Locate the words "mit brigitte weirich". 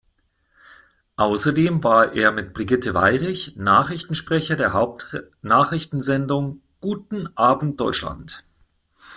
2.31-3.55